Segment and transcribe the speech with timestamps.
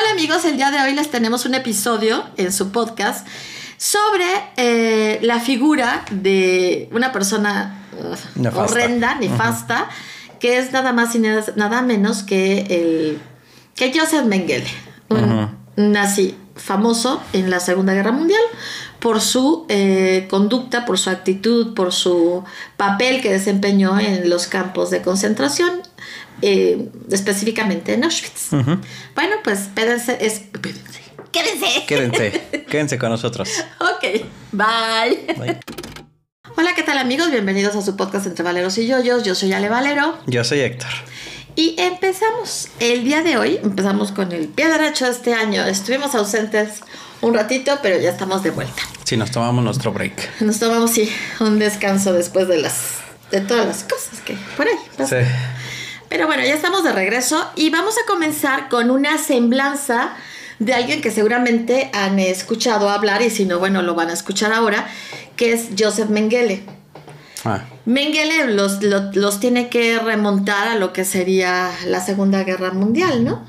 [0.00, 3.26] Hola amigos, el día de hoy les tenemos un episodio en su podcast
[3.76, 4.24] sobre
[4.56, 8.62] eh, la figura de una persona uh, Nefasta.
[8.62, 9.90] horrenda, nefasta,
[10.38, 13.20] que es nada más y nada, menos que el
[13.74, 14.66] que Joseph Mengele,
[15.10, 18.40] un nazi famoso en la Segunda Guerra Mundial
[19.00, 22.44] por su eh, conducta, por su actitud, por su
[22.76, 25.82] papel que desempeñó en los campos de concentración,
[26.42, 28.50] eh, específicamente en Auschwitz.
[28.50, 30.42] Bueno, pues espérense, es,
[31.32, 31.84] quédense.
[31.86, 33.48] Quédense, quédense con nosotros.
[33.78, 34.22] Ok,
[34.52, 35.34] bye.
[35.36, 35.60] Bye.
[36.56, 37.30] Hola, ¿qué tal amigos?
[37.30, 39.24] Bienvenidos a su podcast Entre Valeros y Yoyos.
[39.24, 40.18] Yo soy Ale Valero.
[40.26, 40.90] Yo soy Héctor.
[41.56, 45.64] Y empezamos el día de hoy, empezamos con el pie derecho de este año.
[45.64, 46.80] Estuvimos ausentes
[47.20, 48.82] un ratito, pero ya estamos de vuelta.
[49.04, 50.40] Sí, nos tomamos nuestro break.
[50.40, 51.10] Nos tomamos, sí,
[51.40, 52.98] un descanso después de las
[53.30, 54.74] de todas las cosas que por ahí
[55.06, 55.16] Sí.
[56.10, 60.12] Pero bueno, ya estamos de regreso y vamos a comenzar con una semblanza
[60.58, 64.52] de alguien que seguramente han escuchado hablar y si no, bueno, lo van a escuchar
[64.52, 64.86] ahora,
[65.36, 66.62] que es Joseph Mengele.
[67.46, 72.72] Ah, Mengele los, lo- los tiene que remontar a lo que sería la Segunda Guerra
[72.72, 73.46] Mundial, ¿no?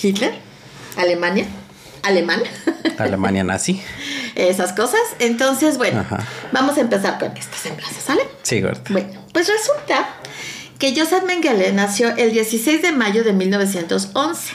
[0.00, 0.34] Hitler,
[0.96, 1.46] Alemania,
[2.02, 2.40] alemán,
[2.98, 3.82] Alemania nazi.
[4.34, 5.00] esas cosas.
[5.18, 6.24] Entonces, bueno, Ajá.
[6.52, 8.22] vamos a empezar con esta semblanza, ¿sale?
[8.42, 8.80] Sí, gordo.
[8.90, 10.08] Bueno, pues resulta
[10.78, 14.54] que Joseph Mengele nació el 16 de mayo de 1911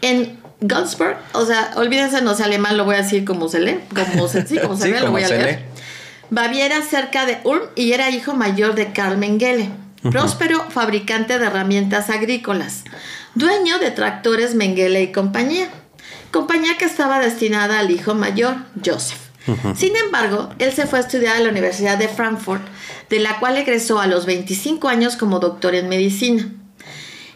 [0.00, 3.80] en Gunsberg, o sea, olvídense, no sé alemán, lo voy a decir como se lee,
[4.12, 5.46] como se, sí, como se Sí, ve, lo voy a leer.
[5.46, 5.82] lee.
[6.30, 9.70] Baviera, cerca de Ulm, y era hijo mayor de Karl Mengele,
[10.10, 12.84] próspero fabricante de herramientas agrícolas,
[13.34, 15.68] dueño de tractores Mengele y compañía,
[16.30, 19.18] compañía que estaba destinada al hijo mayor, Joseph.
[19.76, 22.62] Sin embargo, él se fue a estudiar a la Universidad de Frankfurt,
[23.10, 26.48] de la cual egresó a los 25 años como doctor en medicina.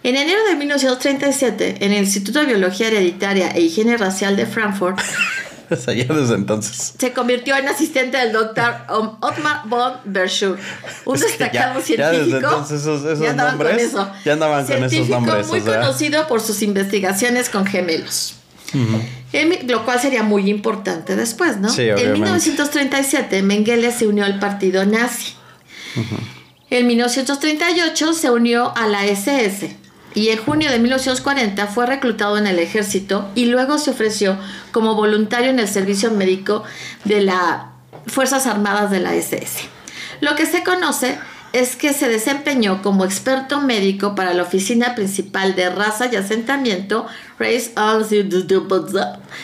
[0.03, 4.99] En enero de 1937, en el Instituto de Biología Hereditaria e Higiene Racial de Frankfurt,
[5.69, 6.95] desde entonces.
[6.97, 10.59] se convirtió en asistente del doctor Otmar von Verschur,
[11.07, 12.25] un Es que destacado ya- ya científico.
[12.25, 14.11] desde entonces esos- esos ya andaban con nombres, eso.
[14.25, 15.81] ya andaban con esos Científico nombres, muy o sea.
[15.81, 18.37] conocido por sus investigaciones con gemelos.
[19.33, 21.69] En lo cual sería muy importante después, ¿no?
[21.69, 22.19] Sí, en obviamente.
[22.21, 25.35] 1937, Mengele se unió al partido nazi.
[26.71, 29.77] En 1938 se unió a la SS
[30.15, 34.39] y en junio de 1940 fue reclutado en el ejército y luego se ofreció
[34.73, 36.65] como voluntario en el servicio médico
[37.05, 37.67] de las
[38.07, 39.69] Fuerzas Armadas de la SS.
[40.21, 41.19] Lo que se conoce
[41.59, 47.07] es que se desempeñó como experto médico para la Oficina Principal de Raza y Asentamiento
[47.39, 47.73] Race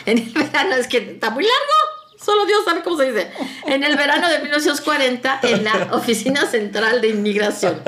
[0.04, 1.91] en el verano, es que está muy largo,
[2.24, 3.30] solo Dios sabe cómo se dice,
[3.66, 7.80] en el verano de 1940 en la Oficina Central de Inmigración,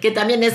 [0.00, 0.54] que también es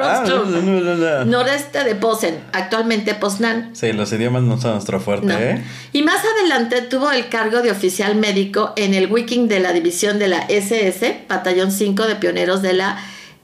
[0.00, 1.24] Ah, no, no, no, no.
[1.24, 3.74] noreste de Posen, actualmente Poznan.
[3.74, 5.38] Sí, los idiomas no son nuestro fuerte, No.
[5.38, 5.62] ¿eh?
[5.92, 10.18] Y más adelante tuvo el cargo de oficial médico en el Wiking de la división
[10.18, 12.98] de la SS, Batallón 5 de Pioneros de la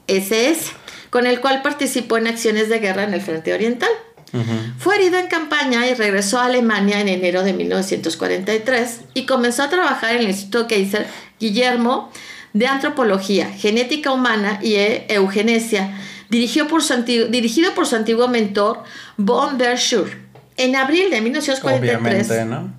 [0.07, 0.71] SS,
[1.09, 3.89] con el cual participó en acciones de guerra en el Frente Oriental.
[4.77, 9.69] Fue herido en campaña y regresó a Alemania en enero de 1943 y comenzó a
[9.69, 11.07] trabajar en el Instituto Kaiser
[11.39, 12.11] Guillermo
[12.53, 15.97] de Antropología, Genética Humana y e- Eugenesia,
[16.69, 18.83] por su dirigido por su antiguo mentor
[19.17, 20.09] von Verschur.
[20.57, 21.97] En abril de 1943
[22.29, 22.71] Obviamente, ¿no?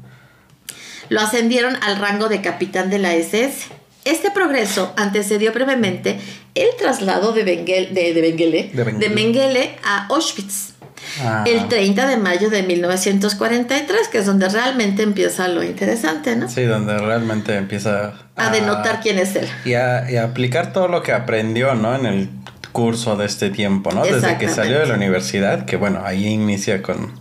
[1.08, 3.66] lo ascendieron al rango de capitán de la SS.
[4.04, 6.20] Este progreso antecedió brevemente
[6.54, 9.08] el traslado de, Bengel- de, de Mengele, De Mengele.
[9.08, 10.74] de Mengele a Auschwitz
[11.22, 16.48] Ah, el 30 de mayo de 1943, que es donde realmente empieza lo interesante, ¿no?
[16.48, 19.48] Sí, donde realmente empieza A denotar quién es él.
[19.64, 21.94] y a, y a aplicar todo lo que aprendió, ¿no?
[21.96, 22.28] En el
[22.72, 24.02] curso de este tiempo, ¿no?
[24.04, 27.19] Desde que salió de la universidad, que bueno, ahí inicia con...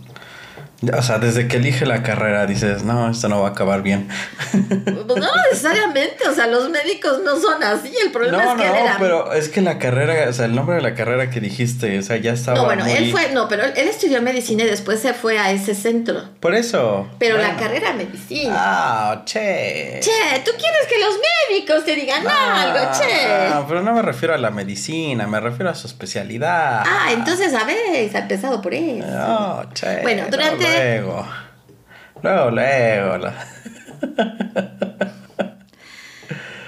[0.96, 4.08] O sea, desde que elige la carrera dices, no, esto no va a acabar bien.
[4.50, 8.66] Pues no necesariamente, o sea, los médicos no son así, el problema No, es que
[8.66, 8.96] él no, era...
[8.98, 12.02] pero es que la carrera, o sea, el nombre de la carrera que dijiste, o
[12.02, 14.66] sea, ya estaba No, bueno, muy- él fue, no, pero él, él estudió medicina y
[14.68, 16.22] después se fue a ese centro.
[16.40, 17.06] Por eso.
[17.18, 18.54] Pero la carrera medicina.
[18.56, 20.00] Ah, che.
[20.00, 21.14] Che, ¿tú quieres que los
[21.50, 23.50] médicos te digan algo, che?
[23.54, 26.84] No, pero no me refiero a la medicina, me refiero a su especialidad.
[26.86, 27.76] Ah, entonces, a ver,
[28.16, 29.06] ha empezado por eso.
[29.06, 30.00] No, che.
[30.02, 31.26] Bueno, durante- Luego,
[32.22, 33.36] luego, luego.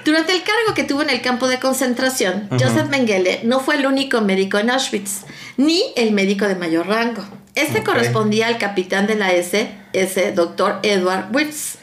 [0.05, 3.85] Durante el cargo que tuvo en el campo de concentración, Joseph Mengele no fue el
[3.85, 5.21] único médico en Auschwitz,
[5.55, 7.23] ni el médico de mayor rango.
[7.55, 11.77] Este correspondía al capitán de la SS, doctor Edward Wirtz,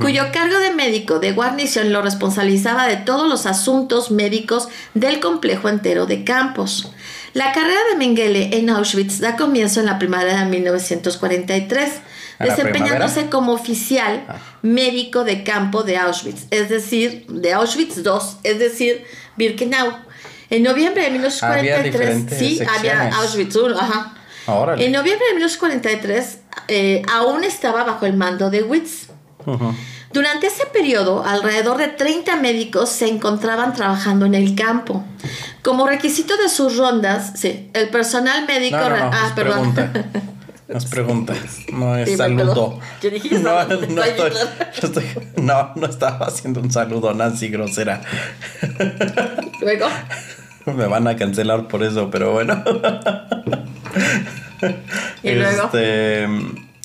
[0.00, 5.68] cuyo cargo de médico de guarnición lo responsabilizaba de todos los asuntos médicos del complejo
[5.68, 6.92] entero de campos.
[7.36, 11.92] La carrera de Mengele en Auschwitz da comienzo en la primavera de 1943,
[12.38, 14.36] ¿A la desempeñándose como oficial Ah.
[14.62, 19.04] médico de campo de Auschwitz, es decir, de Auschwitz II, es decir,
[19.36, 19.98] Birkenau.
[20.48, 23.10] En noviembre de 1943, diferentes sí, había.
[23.14, 24.14] Auschwitz I, ajá.
[24.46, 24.86] Órale.
[24.86, 29.08] En noviembre de 1943 eh, aún estaba bajo el mando de Witz.
[30.12, 35.04] Durante ese periodo, alrededor de 30 médicos se encontraban trabajando en el campo.
[35.62, 38.76] Como requisito de sus rondas, sí, el personal médico...
[38.78, 39.74] No, no, no, ah, perdón.
[39.74, 40.10] pregunta.
[40.68, 41.32] Es pregunta.
[41.72, 42.80] No es Sí, saludo.
[43.00, 43.86] Yo dije no, saludo.
[43.88, 45.04] no, estoy, no estoy-
[45.36, 48.00] no, no estaba haciendo un saludo Nancy grosera.
[49.60, 49.86] Luego,
[50.66, 52.64] Me van a cancelar por eso, pero bueno.
[55.22, 55.64] Y luego.
[55.66, 56.26] Este,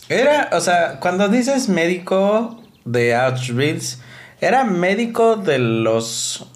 [0.10, 4.00] era, o sea, cuando dices médico de Auschwitz,
[4.40, 6.48] ¿era médico de los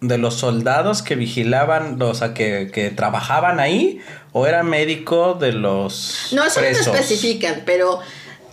[0.00, 4.00] de los soldados que vigilaban, o sea, que, que trabajaban ahí?
[4.32, 8.00] ¿O era médico de los no, eso no lo especifican, pero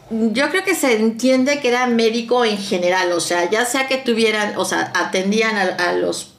[0.10, 3.98] yo creo que se entiende que era médico en general, o sea, ya sea que
[3.98, 6.33] tuvieran, o sea, atendían a, a los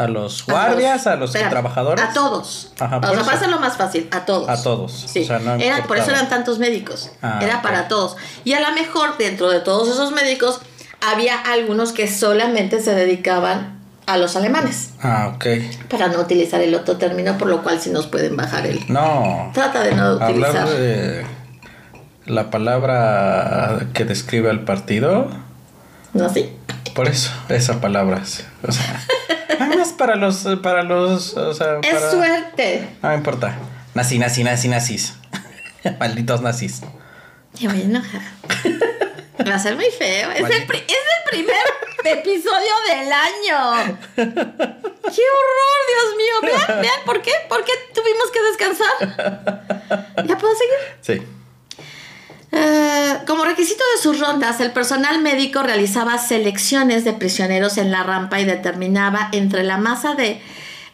[0.00, 1.06] ¿A los guardias?
[1.06, 2.04] ¿A los, trabajadores?
[2.04, 2.72] A todos.
[2.80, 4.48] Ajá, o sea, para hacerlo más fácil, a todos.
[4.48, 4.92] A todos.
[4.92, 5.20] Sí.
[5.22, 7.10] O sea, no Era- por eso eran tantos médicos.
[7.22, 8.16] Ah, Era para todos.
[8.44, 10.60] Y a lo mejor dentro de todos esos médicos
[11.00, 14.90] había algunos que solamente se dedicaban a los alemanes.
[15.02, 15.46] Ah, ok.
[15.88, 18.80] Para no utilizar el otro término, por lo cual sí nos pueden bajar el.
[18.92, 19.50] No.
[19.54, 20.56] Trata de no utilizar.
[20.62, 21.26] Hablar de
[22.26, 25.28] la palabra que describe al partido.
[26.12, 26.56] No, sí.
[26.94, 28.24] Por eso, esa palabra.
[28.24, 28.42] sí.
[28.66, 29.00] O sea,
[29.60, 32.88] además para los, para los, o sea, Es para- suerte.
[33.02, 33.56] No me importa.
[33.94, 35.14] Nazi, nazi, nazi, nazis.
[35.98, 36.80] Malditos nazis.
[37.60, 38.20] Me voy a enojar.
[39.48, 40.30] Va a ser muy feo.
[40.32, 41.64] Es el, pri- es el primer
[42.04, 43.98] episodio del año.
[44.14, 44.22] ¡Qué
[45.32, 46.34] horror, Dios mío!
[46.42, 47.32] Vean, vean, ¿por qué?
[47.48, 50.26] ¿Por qué tuvimos que descansar?
[50.26, 50.76] ¿Ya puedo seguir?
[51.00, 51.26] Sí.
[52.52, 58.02] Eh, como requisito de sus rondas, el personal médico realizaba selecciones de prisioneros en la
[58.02, 60.40] rampa y determinaba entre la masa de,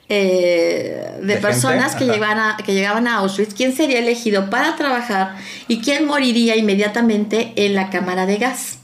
[0.08, 2.06] eh, de, ¿De personas gente?
[2.06, 5.36] que llegaban, a, que llegaban a Auschwitz quién sería elegido para trabajar
[5.66, 8.78] y quién moriría inmediatamente en la cámara de gas.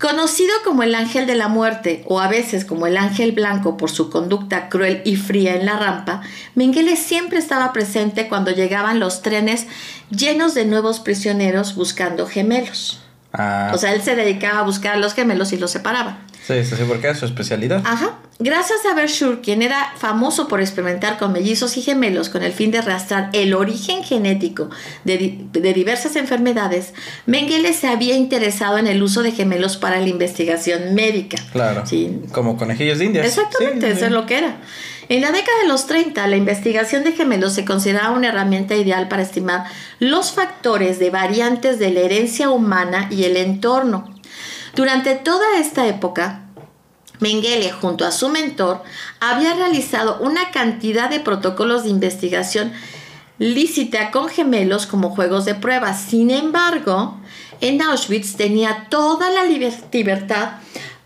[0.00, 3.90] Conocido como el ángel de la muerte o a veces como el ángel blanco por
[3.90, 6.22] su conducta cruel y fría en la rampa,
[6.54, 9.66] Mengele siempre estaba presente cuando llegaban los trenes
[10.10, 13.00] llenos de nuevos prisioneros buscando gemelos.
[13.32, 16.18] Ah, O sea, él se dedicaba a buscar a los gemelos y los separaba.
[16.46, 17.82] sí, sí, sí, porque es su especialidad.
[17.84, 18.18] Ajá.
[18.40, 22.70] Gracias a Verschur, quien era famoso por experimentar con mellizos y gemelos con el fin
[22.70, 24.70] de rastrear el origen genético
[25.04, 26.94] de, de diversas enfermedades,
[27.26, 31.36] Mengele se había interesado en el uso de gemelos para la investigación médica.
[31.52, 31.84] Claro.
[31.84, 32.20] Sí.
[32.32, 33.26] Como conejillos de indias.
[33.26, 34.56] Exactamente, Sí, eso es lo que era.
[35.08, 39.08] En la década de los 30, la investigación de gemelos se consideraba una herramienta ideal
[39.08, 39.64] para estimar
[40.00, 44.12] los factores de variantes de la herencia humana y el entorno.
[44.74, 46.42] Durante toda esta época,
[47.20, 48.82] Mengele, junto a su mentor,
[49.18, 52.72] había realizado una cantidad de protocolos de investigación
[53.38, 55.94] lícita con gemelos como juegos de prueba.
[55.94, 57.18] Sin embargo,
[57.60, 60.50] en Auschwitz tenía toda la liber- libertad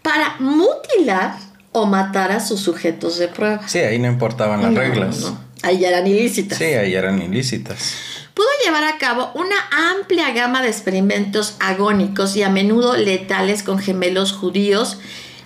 [0.03, 1.37] para mutilar
[1.73, 3.67] o matar a sus sujetos de prueba.
[3.67, 5.21] Sí, ahí no importaban las No, reglas.
[5.21, 5.41] no, no.
[5.63, 6.59] Ahí eran ilícitas.
[6.59, 7.95] Sí, ahí eran ilícitas.
[8.35, 9.57] Pudo llevar a cabo una
[9.95, 14.99] amplia gama de experimentos agónicos y a menudo letales con gemelos judíos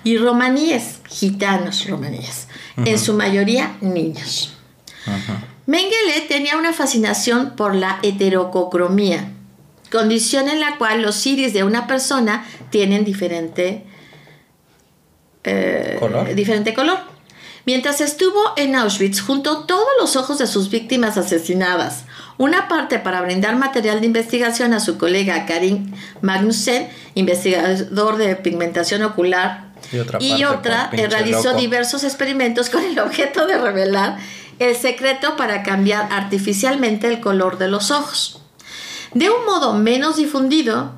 [0.04, 2.46] y romaníes, gitanos romaníes,
[2.76, 4.52] en su mayoría niños.
[5.66, 9.30] Mengele tenía una fascinación por la heterococromía,
[9.90, 13.84] condición en la cual los iris de una persona tienen diferente,
[15.46, 16.34] eh, ¿Color?
[16.34, 16.98] diferente color.
[17.66, 22.04] Mientras estuvo en Auschwitz, juntó todos los ojos de sus víctimas asesinadas,
[22.38, 29.02] una parte para brindar material de investigación a su colega Karin Magnussen, investigador de pigmentación
[29.02, 31.58] ocular, Y otra y otra pinche eh, realizó loco.
[31.58, 34.16] diversos experimentos con el objeto de revelar
[34.58, 38.40] el secreto para cambiar artificialmente el color de los ojos.
[39.12, 40.92] De un modo menos difundido,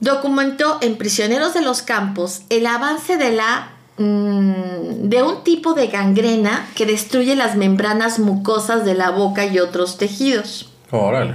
[0.00, 5.86] documentó en Prisioneros de los Campos el avance de la mm, de un tipo de
[5.88, 10.70] gangrena que destruye las membranas mucosas de la boca y otros tejidos.
[10.90, 11.34] Órale.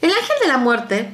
[0.00, 1.10] El ángel de la muerte,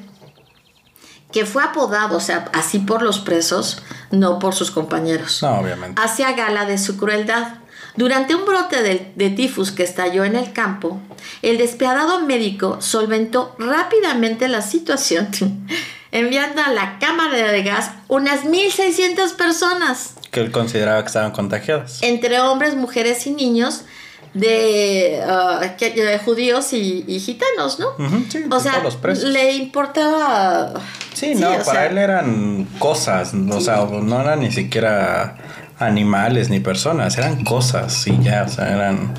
[1.33, 6.00] que fue apodado, o sea, así por los presos, no por sus compañeros, No, obviamente.
[6.03, 7.55] hacía gala de su crueldad.
[7.97, 11.01] Durante un brote de, de tifus que estalló en el campo,
[11.43, 15.29] el despiadado médico solventó rápidamente la situación,
[16.13, 22.03] enviando a la cámara de gas unas 1.600 personas, Que él consideraba que estaban contagiadas.
[22.03, 23.85] entre hombres, mujeres y niños,
[24.33, 27.91] de, uh, que- de judíos y, y gitanos, ¿no?
[28.29, 30.73] Sí, o sea, los le importaba...
[31.15, 35.37] Sí, no, para sea, él eran cosas, o sea, no eran ni siquiera
[35.78, 39.14] animales ni personas, eran cosas y ya, o sea, eran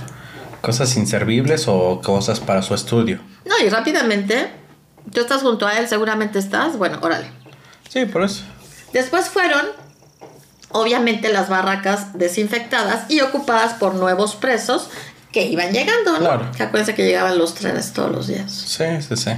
[0.62, 3.20] cosas inservibles o cosas para su estudio.
[3.46, 4.50] No, y rápidamente,
[5.12, 7.30] tú estás junto a él, seguramente estás, bueno, órale.
[7.90, 8.44] Sí, por eso.
[8.94, 9.66] Después fueron,
[10.72, 14.90] obviamente, las barracas desinfectadas y ocupadas por nuevos presos
[15.32, 16.20] que iban llegando, ¿no?
[16.20, 16.52] Claro.
[16.56, 18.52] Que acuérdense que llegaban los trenes todos los días.
[18.52, 19.32] Sí, sí, sí.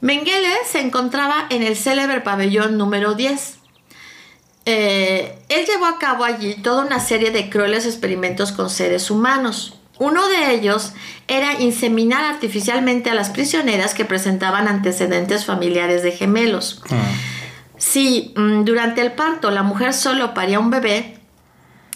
[0.00, 3.57] Mengele se encontraba en el célebre pabellón número 10.
[4.70, 9.78] Eh, él llevó a cabo allí toda una serie de crueles experimentos con seres humanos.
[9.98, 10.92] Uno de ellos
[11.26, 16.82] era inseminar artificialmente a las prisioneras que presentaban antecedentes familiares de gemelos.
[16.90, 17.78] Mm.
[17.78, 21.16] Si mm, durante el parto la mujer solo paría un bebé,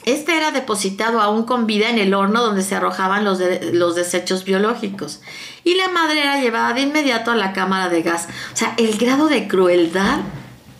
[0.07, 3.95] este era depositado aún con vida en el horno donde se arrojaban los, de- los
[3.97, 5.21] desechos biológicos.
[5.63, 8.29] Y la madre era llevada de inmediato a la cámara de gas.
[8.55, 10.21] O sea, el grado de crueldad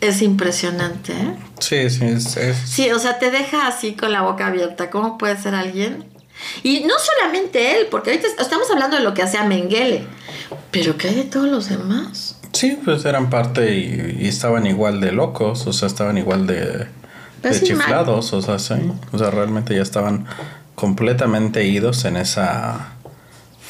[0.07, 1.13] es impresionante.
[1.13, 1.35] ¿eh?
[1.59, 4.89] Sí, sí, es, es- Sí, o sea, te deja así con la boca abierta.
[4.89, 6.05] ¿Cómo puede ser alguien?
[6.63, 10.05] Y no solamente él, porque ahorita estamos hablando de lo que hacía Mengele.
[10.71, 12.37] Pero ¿qué hay de todos los demás?
[12.51, 16.87] Sí, pues eran parte y, y estaban igual de locos, o sea, estaban igual de,
[17.63, 18.75] chiflados, o sea, sí.
[19.11, 20.25] O sea, realmente ya estaban
[20.75, 22.93] completamente idos en esa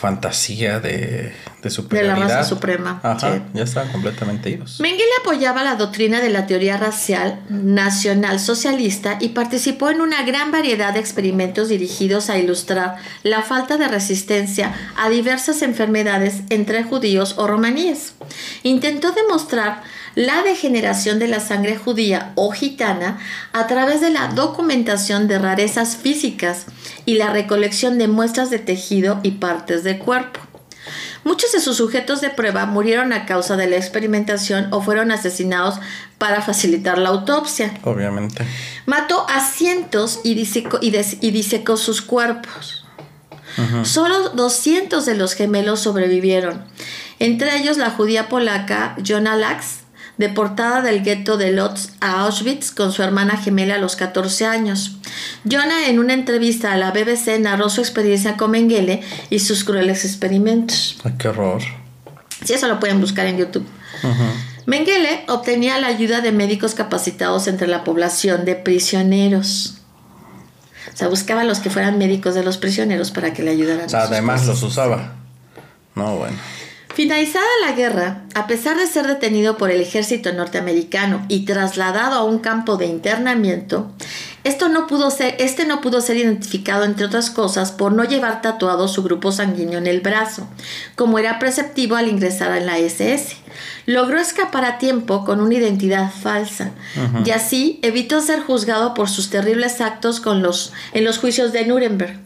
[0.04, 1.32] fantasía de,
[1.62, 2.28] de superioridad.
[2.28, 3.42] raza suprema, Ajá, sí.
[3.54, 4.82] ya estaban completamente idos.
[4.82, 10.52] Mengele apoyaba la doctrina de la teoría racial nacional socialista y participó en una gran
[10.52, 17.36] variedad de experimentos dirigidos a ilustrar la falta de resistencia a diversas enfermedades entre judíos
[17.38, 18.16] o romaníes.
[18.64, 19.84] Intentó demostrar
[20.16, 23.20] la degeneración de la sangre judía o gitana
[23.52, 26.66] a través de la documentación de rarezas físicas
[27.06, 30.40] y la recolección de muestras de tejido y partes del cuerpo.
[31.24, 35.76] Muchos de sus sujetos de prueba murieron a causa de la experimentación o fueron asesinados
[36.18, 37.74] para facilitar la autopsia.
[37.84, 38.46] Obviamente.
[38.86, 42.86] Mató a cientos y disecó, y des- y disecó sus cuerpos.
[43.84, 46.66] Solo 200 de los gemelos sobrevivieron,
[47.20, 49.83] entre ellos la judía polaca Jona Lax,
[50.18, 54.98] deportada del gueto de Lodz a Auschwitz con su hermana gemela a los 14 años.
[55.50, 60.06] Jona en una entrevista a la BBC narró su experiencia con Mengele y sus crueles
[60.06, 60.98] experimentos.
[61.04, 61.62] Ay, qué horror.
[62.44, 63.66] Si eso lo pueden buscar en YouTube.
[64.66, 69.76] Mengele obtenía la ayuda de médicos capacitados entre la población de prisioneros.
[70.94, 73.86] O sea, buscaba a los que fueran médicos de los prisioneros para que le ayudaran.
[73.86, 75.16] O sea, además los usaba.
[75.96, 76.38] No, bueno.
[76.94, 82.24] Finalizada la guerra, a pesar de ser detenido por el ejército norteamericano y trasladado a
[82.24, 83.92] un campo de internamiento,
[84.44, 88.44] esto no pudo ser, este no pudo ser identificado, entre otras cosas, por no llevar
[88.44, 90.48] tatuado su grupo sanguíneo en el brazo,
[90.96, 93.38] como era preceptivo al ingresar en la SS.
[93.88, 96.72] Logró escapar a tiempo con una identidad falsa
[97.26, 101.66] y así evitó ser juzgado por sus terribles actos con los, en los juicios de
[101.66, 102.20] Nuremberg.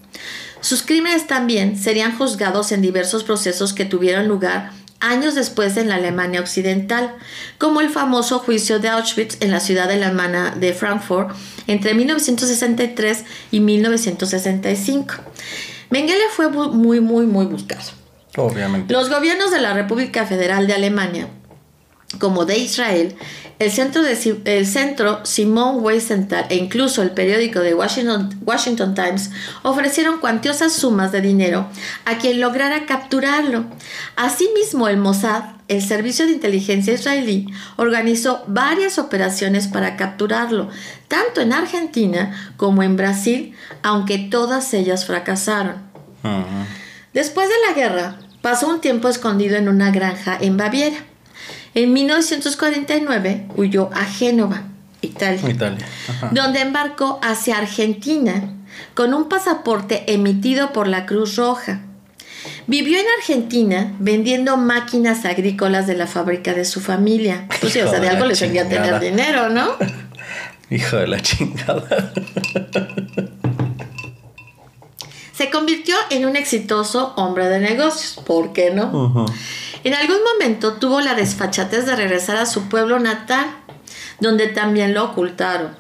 [0.62, 5.96] Sus crímenes también serían juzgados en diversos procesos que tuvieron lugar años después en la
[5.96, 7.16] Alemania Occidental,
[7.58, 11.36] como el famoso juicio de Auschwitz en la ciudad alemana de Frankfurt
[11.68, 15.14] entre 1963 y 1965.
[15.90, 17.92] Mengele fue muy, muy, muy buscado.
[18.36, 18.94] Obviamente.
[18.94, 21.28] Los gobiernos de la República Federal de Alemania,
[22.20, 23.16] como de Israel,
[23.60, 25.24] el centro, de, el centro
[25.82, 29.32] Wiesenthal e incluso el periódico de Washington, Washington Times
[29.64, 31.68] ofrecieron cuantiosas sumas de dinero
[32.06, 33.66] a quien lograra capturarlo.
[34.16, 37.48] Asimismo, el Mossad, el servicio de inteligencia israelí,
[37.78, 40.70] organizó varias operaciones para capturarlo,
[41.08, 45.88] tanto en Argentina como en Brasil, aunque todas ellas fracasaron.
[47.14, 50.98] Después de la guerra, pasó un tiempo escondido en una granja en Baviera.
[51.78, 54.64] En 1949 huyó a Génova,
[55.04, 55.56] Italia,
[56.32, 58.56] donde embarcó hacia Argentina
[58.96, 61.82] con un pasaporte emitido por la Cruz Roja.
[62.66, 67.48] Vivió en Argentina vendiendo máquinas agrícolas de la fábrica de su familia.
[67.62, 69.68] Pues sí, o sea, de de algo le servía tener dinero, ¿no?
[70.72, 72.12] Hijo de la chingada.
[75.32, 78.20] Se convirtió en un exitoso hombre de negocios.
[78.26, 78.88] ¿Por qué no?
[78.88, 79.26] Ujú.
[79.88, 83.46] En algún momento tuvo la desfachatez de regresar a su pueblo natal,
[84.20, 85.78] donde también lo ocultaron.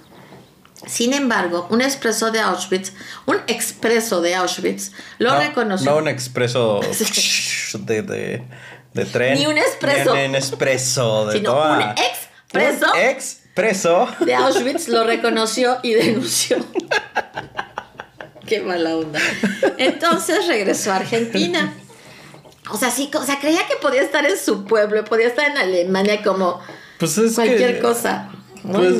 [0.85, 2.93] Sin embargo, un expreso de Auschwitz,
[3.25, 5.91] un expreso de Auschwitz, lo no, reconoció.
[5.91, 6.79] No un expreso
[7.79, 8.43] de, de,
[8.93, 9.37] de tren.
[9.39, 10.15] Ni un expreso.
[10.15, 14.07] Ni un expreso de sino toda- un expreso Un expreso.
[14.21, 16.65] de Auschwitz lo reconoció y denunció.
[18.47, 19.19] Qué mala onda.
[19.77, 21.73] Entonces regresó a Argentina.
[22.71, 25.57] O sea, sí, o sea, creía que podía estar en su pueblo, podía estar en
[25.57, 26.59] Alemania como
[27.00, 28.29] Pues es cualquier que, cosa.
[28.71, 28.97] Pues,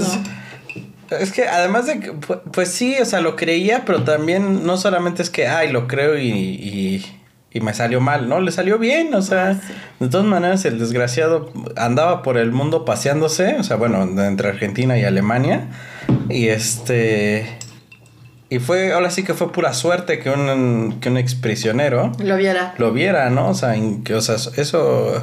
[1.20, 4.78] es que además de que, pu- pues, sí, o sea, lo creía, pero también no
[4.78, 7.06] solamente es que, ay, lo creo y, y,
[7.52, 8.40] y me salió mal, ¿no?
[8.42, 9.60] Le salió bien, o sea,
[10.00, 14.98] de todas maneras el desgraciado andaba por el mundo paseándose, o sea, bueno, entre Argentina
[14.98, 15.68] y Alemania,
[16.30, 17.58] y este...
[18.50, 22.74] Y fue, ahora sí que fue pura suerte que un, que un exprisionero Lo viera.
[22.78, 23.50] lo viera, ¿no?
[23.50, 23.76] O sea,
[24.06, 25.22] que, o sea, eso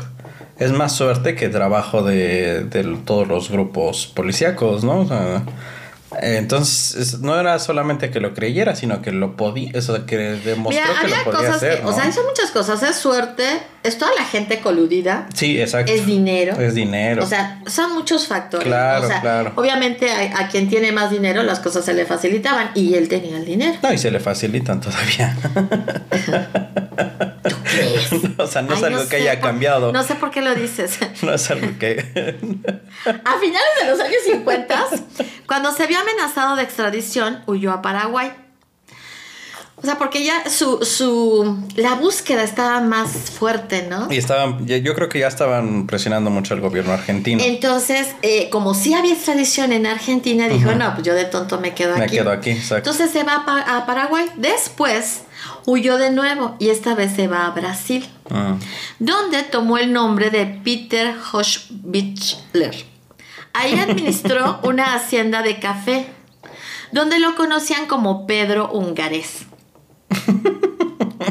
[0.58, 5.00] es más suerte que trabajo de, de todos los grupos policíacos, ¿no?
[5.00, 5.42] O sea,
[6.21, 10.83] entonces, es- no era solamente que lo creyera, sino que lo podía, eso que demostró
[10.83, 11.90] Mira, que lo podía cosas hacer, que, ¿no?
[11.90, 12.83] o sea, son muchas cosas.
[12.83, 13.44] Es suerte,
[13.83, 15.92] es toda la gente coludida, Sí, exacto.
[15.92, 16.59] es dinero.
[16.61, 17.23] Es dinero.
[17.23, 18.66] O sea, son muchos factores.
[18.66, 19.04] Claro.
[19.04, 19.52] O sea, claro.
[19.56, 23.37] obviamente a, a quien tiene más dinero las cosas se le facilitaban y él tenía
[23.37, 23.78] el dinero.
[23.83, 25.37] no, y se le facilitan todavía.
[28.38, 29.92] O sea, no es algo que haya por- cambiado.
[29.92, 30.98] No sé por qué lo dices.
[31.22, 31.98] No es algo que...
[33.06, 34.84] A finales de los años 50,
[35.46, 38.32] cuando se vio amenazado de extradición, huyó a Paraguay.
[39.76, 44.10] O sea, porque ya su, su, la búsqueda estaba más fuerte, ¿no?
[44.10, 47.42] y estaban, yo creo que ya estaban presionando mucho al gobierno argentino.
[47.44, 51.74] Entonces, eh, como sí había extradición en Argentina, dijo, no, pues yo de tonto me
[51.74, 52.16] quedo Me aquí.
[52.16, 52.88] quedo aquí, exacto.
[52.90, 54.24] Entonces se va a Paraguay.
[54.36, 55.22] Después
[55.66, 58.54] huyó de nuevo y esta vez se va a Brasil, Mm.
[59.00, 62.75] donde tomó el nombre de Peter Hochbichler.
[63.52, 66.06] Ahí administró una hacienda de café,
[66.92, 69.47] donde lo conocían como Pedro Hungarés.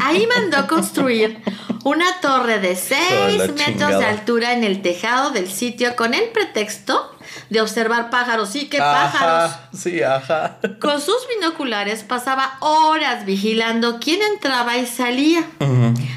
[0.02, 1.42] Ahí mandó construir
[1.84, 3.00] una torre de 6
[3.38, 7.13] la metros de altura en el tejado del sitio con el pretexto
[7.50, 8.50] de observar pájaros.
[8.50, 9.52] Sí, qué pájaros.
[9.52, 10.58] Ajá, sí, ajá.
[10.80, 15.44] Con sus binoculares pasaba horas vigilando quién entraba y salía.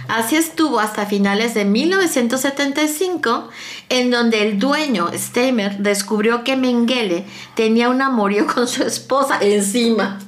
[0.09, 3.49] Así estuvo hasta finales de 1975,
[3.89, 7.25] en donde el dueño, Steimer, descubrió que Mengele
[7.55, 10.19] tenía un amorío con su esposa encima.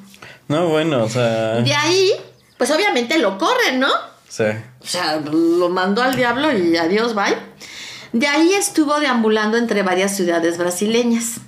[0.48, 1.56] No, bueno, o sea...
[1.56, 2.10] De ahí,
[2.56, 3.88] pues obviamente lo corren, ¿no?
[4.28, 4.44] Sí.
[4.80, 7.36] O sea, lo mandó al diablo y adiós, bye.
[8.12, 11.40] De ahí estuvo deambulando entre varias ciudades brasileñas.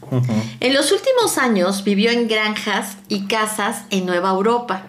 [0.61, 4.87] En los últimos años vivió en granjas y casas en Nueva Europa,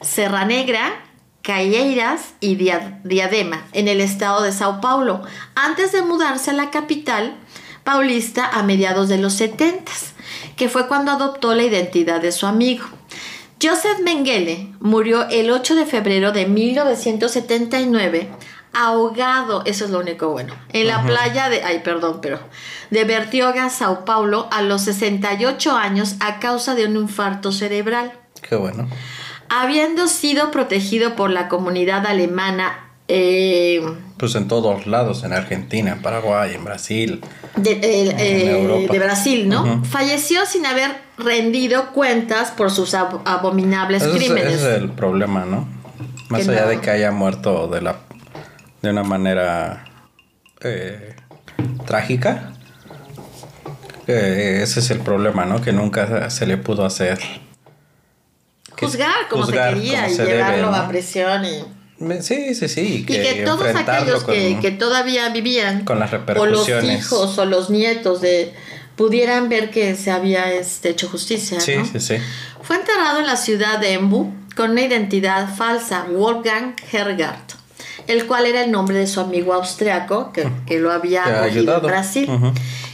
[0.00, 1.02] Serra Negra,
[1.42, 5.22] Calleiras y Dia- Diadema, en el estado de Sao Paulo,
[5.54, 7.36] antes de mudarse a la capital
[7.84, 9.90] paulista a mediados de los 70,
[10.56, 12.84] que fue cuando adoptó la identidad de su amigo.
[13.62, 18.30] Joseph Mengele murió el 8 de febrero de 1979
[18.72, 22.38] ahogado, eso es lo único bueno, en la playa de, ay perdón, pero
[22.90, 28.12] de Bertioga, Sao Paulo, a los 68 años a causa de un infarto cerebral.
[28.48, 28.88] Qué bueno.
[29.48, 33.82] Habiendo sido protegido por la comunidad alemana eh,
[34.18, 37.20] Pues en todos lados, en Argentina, en Paraguay, en Brasil.
[37.56, 39.84] de, eh, de Brasil, ¿no?
[39.84, 44.54] Falleció sin haber rendido cuentas por sus ab- abominables Ese es, crímenes.
[44.54, 45.66] ese es el problema, ¿no?
[46.28, 46.68] Más Que allá no.
[46.68, 47.96] de que haya muerto de la
[48.82, 49.84] de una manera
[50.60, 51.14] eh,
[51.86, 52.52] trágica.
[54.06, 55.60] eh, ese es el problema, ¿no?
[55.62, 57.18] Que nunca se le pudo hacer.
[58.76, 60.76] que- Juzgar como juzgar se quería como y se debe, llevarlo ¿no?
[60.76, 61.64] a prisión y...
[62.22, 62.80] Sí, sí, sí.
[63.00, 66.98] Y que todos aquellos que, con- que todavía vivían, con las o los repercusiones.
[66.98, 68.54] hijos o los nietos de
[68.96, 71.60] pudieran ver que se había este, hecho justicia.
[71.60, 71.84] Sí, ¿no?
[71.84, 72.16] sí, sí.
[72.62, 77.52] Fue enterrado en la ciudad de Embu con una identidad falsa, Wolfgang Hergart,
[78.06, 81.80] el cual era el nombre de su amigo austriaco que, que lo había acogido ayudado.
[81.80, 82.30] en Brasil.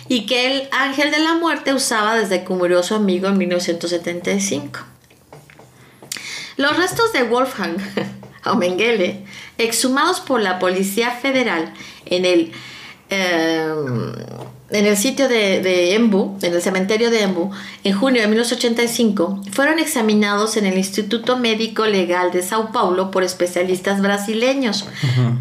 [0.09, 4.81] Y que el ángel de la muerte usaba desde que murió su amigo en 1975.
[6.57, 7.77] Los restos de Wolfgang
[8.47, 9.25] o Mengele,
[9.59, 11.73] exhumados por la Policía Federal
[12.07, 12.53] en el,
[13.11, 13.69] eh,
[14.71, 17.51] en el sitio de, de Embu, en el cementerio de Embu,
[17.85, 23.23] en junio de 1985, fueron examinados en el Instituto Médico Legal de Sao Paulo por
[23.23, 24.85] especialistas brasileños,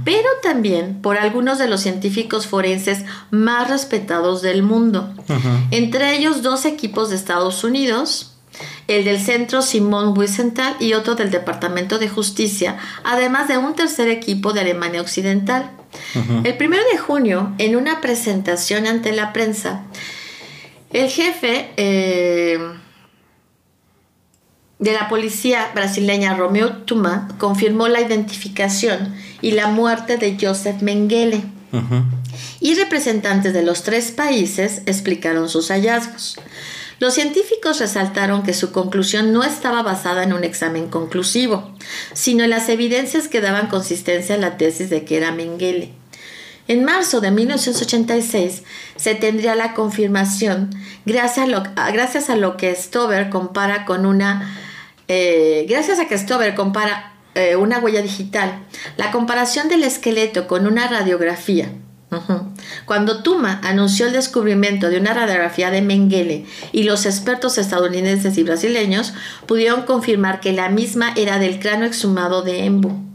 [0.03, 5.11] pero también por algunos de los científicos forenses más respetados del mundo,
[5.71, 8.35] entre ellos dos equipos de Estados Unidos,
[8.88, 14.10] el del Centro Simón Wiesenthal y otro del Departamento de Justicia, además de un tercer
[14.10, 15.71] equipo de Alemania Occidental.
[16.43, 19.84] El primero de junio, en una presentación ante la prensa,
[20.91, 22.60] el jefe eh,
[24.80, 31.43] de la policía brasileña, Romeo Tuma, confirmó la identificación y la muerte de Joseph Mengele
[32.60, 36.38] y representantes de los tres países explicaron sus hallazgos.
[36.99, 41.71] Los científicos resaltaron que su conclusión no estaba basada en un examen conclusivo,
[42.13, 45.93] sino en las evidencias que daban consistencia a la tesis de que era Mengele.
[46.67, 48.63] En marzo de 1986
[48.95, 50.71] se tendría la confirmación
[51.05, 54.58] gracias a lo, que Stover compara con una...
[55.08, 58.65] Eh, gracias a que Stover compara eh, una huella digital,
[58.97, 61.69] la comparación del esqueleto con una radiografía.
[62.86, 68.43] Cuando Tuma anunció el descubrimiento de una radiografía de Mengele y los expertos estadounidenses y
[68.43, 69.13] brasileños
[69.45, 73.06] pudieron confirmar que la misma era del cráneo exhumado de Embu.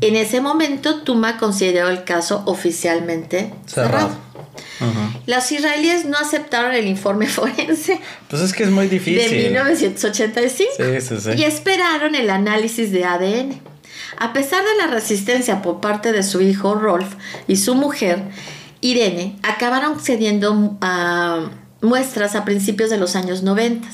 [0.00, 4.24] En ese momento, Tuma consideró el caso oficialmente cerrado.
[5.26, 8.00] Los israelíes no aceptaron el informe forense.
[8.28, 9.30] Pues es que es muy difícil.
[9.30, 10.72] De 1985.
[10.76, 11.30] Sí, sí, sí.
[11.36, 13.73] Y esperaron el análisis de ADN.
[14.18, 17.14] A pesar de la resistencia por parte de su hijo Rolf
[17.46, 18.22] y su mujer,
[18.80, 21.50] Irene, acabaron cediendo a
[21.80, 23.88] muestras a principios de los años 90.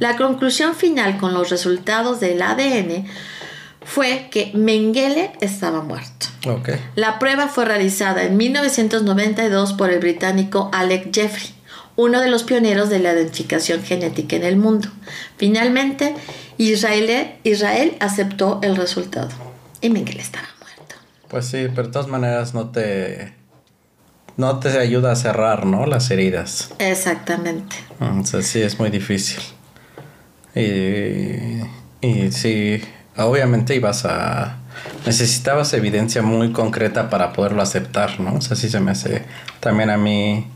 [0.00, 3.06] La conclusión final con los resultados del ADN
[3.84, 6.26] fue que Mengele estaba muerto.
[6.94, 11.54] La prueba fue realizada en 1992 por el británico Alec Jeffrey,
[11.96, 14.88] uno de los pioneros de la identificación genética en el mundo.
[15.36, 16.14] Finalmente,
[16.58, 19.47] Israel, Israel aceptó el resultado
[19.80, 20.94] y Mengele estaba muerto.
[21.28, 23.34] Pues sí, pero de todas maneras no te
[24.38, 25.84] no te ayuda a cerrar, ¿no?
[25.84, 26.70] Las heridas.
[26.78, 27.76] Exactamente.
[28.00, 29.40] Entonces sí es muy difícil.
[30.54, 31.60] Y,
[32.00, 32.80] y sí,
[33.16, 34.58] obviamente ibas a...
[35.04, 38.36] Necesitabas evidencia muy concreta para poderlo aceptar, ¿no?
[38.36, 39.24] O sea, sí se me hace
[39.60, 40.46] también a mí...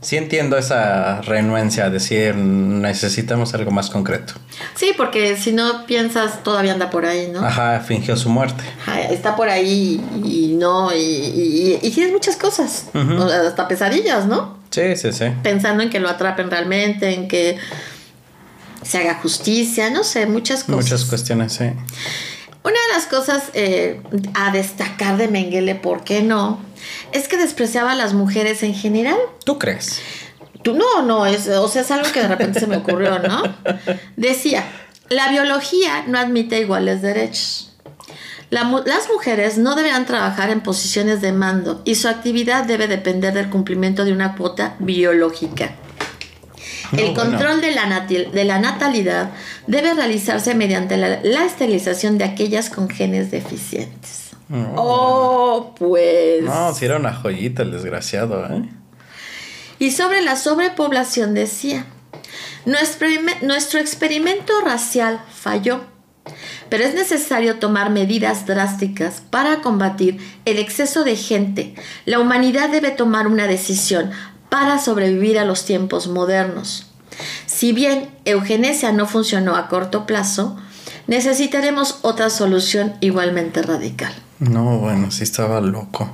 [0.00, 4.34] Sí entiendo esa renuencia a decir necesitamos algo más concreto.
[4.74, 7.44] Sí, porque si no piensas todavía anda por ahí, ¿no?
[7.44, 8.62] Ajá, fingió su muerte.
[8.82, 14.56] Ajá, está por ahí y, no, y, y, tienes muchas cosas, hasta pesadillas, ¿no?
[14.70, 15.26] Sí, sí, sí.
[15.42, 17.58] Pensando en que lo atrapen realmente, en que
[18.82, 20.84] se haga justicia, no sé, muchas cosas.
[20.84, 21.64] Muchas cuestiones, sí.
[22.62, 24.00] Una de las cosas eh,
[24.34, 26.60] a destacar de Mengele, ¿por qué no?
[27.12, 29.18] Es que despreciaba a las mujeres en general.
[29.44, 30.00] ¿Tú crees?
[30.62, 33.42] Tú no, no, es, o sea, es algo que de repente se me ocurrió, ¿no?
[34.16, 34.64] Decía,
[35.08, 37.72] la biología no admite iguales derechos.
[38.50, 43.50] las mujeres no deberán trabajar en posiciones de mando y su actividad debe depender del
[43.50, 45.70] cumplimiento de una cuota biológica
[46.96, 49.30] el control de, la de la natalidad
[49.66, 54.27] debe realizarse mediante la, esterilización de aquellas con genes deficientes.
[54.50, 56.42] Oh, pues.
[56.42, 58.68] No, si era una joyita el desgraciado, ¿eh?
[59.78, 61.86] Y sobre la sobrepoblación decía,
[62.64, 63.06] nuestro,
[63.42, 65.82] nuestro experimento racial falló,
[66.68, 71.74] pero es necesario tomar medidas drásticas para combatir el exceso de gente.
[72.06, 74.10] La humanidad debe tomar una decisión
[74.48, 76.86] para sobrevivir a los tiempos modernos.
[77.46, 80.56] Si bien eugenesia no funcionó a corto plazo,
[81.06, 84.12] necesitaremos otra solución igualmente radical.
[84.40, 86.10] No, bueno, sí estaba loco.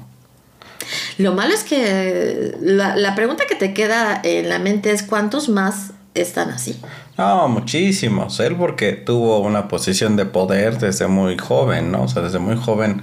[1.19, 5.93] Lo malo es que la, pregunta que te queda en la mente es cuántos más
[6.15, 6.81] están así.
[7.17, 8.41] No, muchísimos.
[8.41, 12.03] Él porque tuvo una posición de poder desde muy joven, ¿no?
[12.03, 13.03] O sea, desde muy joven,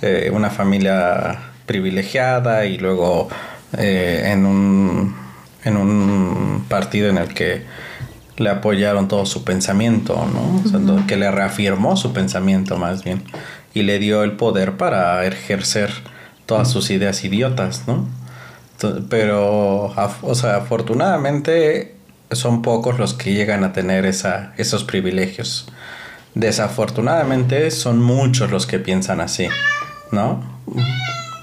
[0.00, 3.28] eh, una familia privilegiada y luego
[3.78, 5.14] eh, en, un,
[5.64, 7.64] en un partido en el que
[8.36, 11.06] le apoyaron todo su pensamiento, ¿no?
[11.06, 13.22] que le reafirmó su pensamiento más bien
[13.74, 15.90] y le dio el poder para ejercer
[16.46, 18.08] todas sus ideas idiotas, ¿no?
[19.08, 21.94] Pero, o sea, afortunadamente
[22.32, 25.66] son pocos los que llegan a tener esa, esos privilegios.
[26.34, 29.48] Desafortunadamente son muchos los que piensan así,
[30.10, 30.42] ¿no?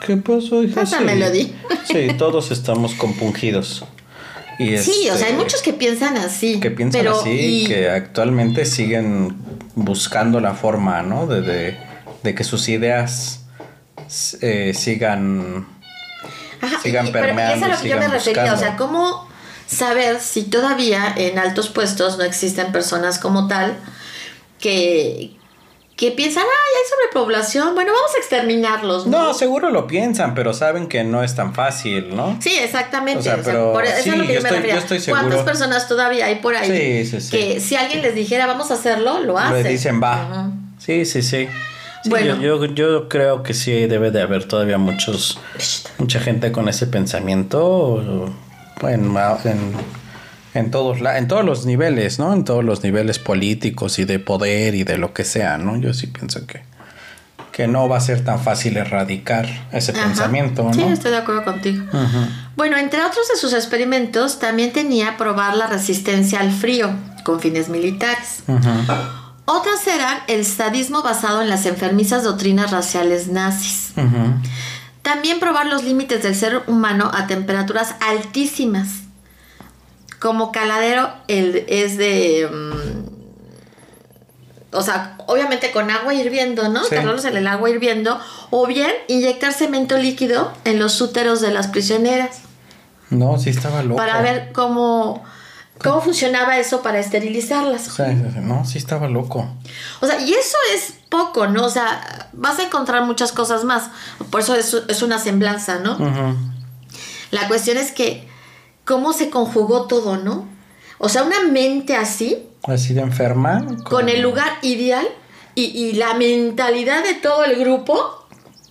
[0.06, 0.86] ¿Qué pasó, hija?
[0.86, 0.96] Sí.
[1.04, 1.48] melodía.
[1.86, 3.86] sí, todos estamos compungidos.
[4.58, 6.60] Y sí, o sea, hay este, muchos que piensan así.
[6.60, 9.38] Que piensan así y que actualmente siguen
[9.76, 11.28] buscando la forma, ¿no?
[11.28, 11.78] De, de,
[12.22, 13.42] que sus ideas
[14.42, 15.68] eh, sigan,
[16.84, 17.66] sigan permeando.
[17.66, 19.30] Pero es a lo que yo me refería, o sea, ¿cómo
[19.68, 23.78] saber si todavía en altos puestos no existen personas como tal
[24.60, 25.38] que,
[25.96, 29.06] que piensan, ay, hay sobrepoblación, bueno, vamos a exterminarlos.
[29.06, 29.26] ¿no?
[29.26, 32.38] no, seguro lo piensan, pero saben que no es tan fácil, ¿no?
[32.42, 33.20] Sí, exactamente.
[33.20, 34.84] O sea, por eso es lo que yo, me refería.
[35.08, 37.38] ¿Cuántas personas todavía hay por ahí sí, sí, sí.
[37.38, 39.64] que si alguien les dijera, vamos a hacerlo, lo hacen?
[39.64, 40.50] Le dicen, va.
[40.80, 41.48] Sí, sí, sí.
[42.06, 42.40] Bueno.
[42.42, 45.40] Yo, yo, creo que sí debe de haber todavía muchos,
[45.98, 48.32] mucha gente con ese pensamiento
[48.84, 49.76] en, en
[50.54, 52.34] en todos, en todos los niveles, ¿no?
[52.34, 55.78] En todos los niveles políticos y de poder y de lo que sea, ¿no?
[55.78, 56.64] Yo sí pienso que,
[57.52, 60.74] que no va a ser tan fácil erradicar ese pensamiento, ¿no?
[60.74, 61.84] Sí, estoy de acuerdo contigo.
[62.56, 66.90] Bueno, entre otros de sus experimentos, también tenía probar la resistencia al frío
[67.24, 68.44] con fines militares.
[69.52, 73.94] Otras eran el sadismo basado en las enfermizas doctrinas raciales nazis.
[75.02, 78.90] También probar los límites del ser humano a temperaturas altísimas.
[80.20, 82.48] Como caladero el, es de...
[82.48, 83.10] Mm,
[84.72, 86.84] o sea, obviamente con agua hirviendo, ¿no?
[86.84, 86.94] Sí.
[86.94, 88.20] en el agua hirviendo.
[88.52, 92.42] O bien inyectar cemento líquido en los úteros de las prisioneras.
[93.10, 93.96] No, sí estaba loco.
[93.96, 95.24] Para ver cómo,
[95.84, 97.98] cómo funcionaba eso para esterilizarlas.
[98.42, 99.50] No, sí estaba loco.
[100.02, 101.66] O sea, y eso es poco, ¿no?
[101.66, 103.90] O sea, vas a encontrar muchas cosas más.
[104.30, 105.98] Por eso es, es una semblanza, ¿no?
[107.32, 108.28] La cuestión es que,
[108.86, 110.48] ¿cómo se conjugó todo, no?
[110.98, 113.66] O sea, una mente así Así de enferma.
[113.84, 115.08] Con, el lugar ideal
[115.56, 118.19] y, la mentalidad de todo el grupo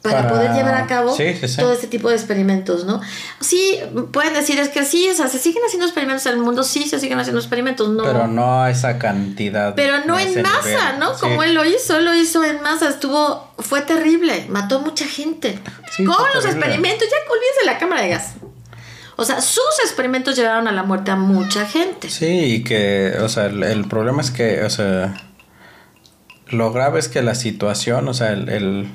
[0.02, 1.16] para, poder llevar a cabo
[1.56, 3.00] todo este tipo de experimentos, ¿no?
[3.40, 3.78] Sí,
[4.12, 6.88] pueden decir, es que sí, o sea, se siguen haciendo experimentos en el mundo, sí,
[6.88, 8.04] se siguen haciendo experimentos, no.
[8.04, 9.74] Pero no a esa cantidad.
[9.74, 11.14] Pero no en masa, ¿no?
[11.14, 15.58] Como él lo hizo, lo hizo en masa, estuvo, fue terrible, mató mucha gente.
[15.96, 18.34] Con los experimentos, ya olvídense la cámara de gas.
[19.20, 22.08] O sea, sus experimentos llevaron a la muerte a mucha gente.
[22.08, 25.28] Sí, y que, o sea, el, problema es que, o sea,
[26.46, 28.88] lo grave es que la situación, o sea, el,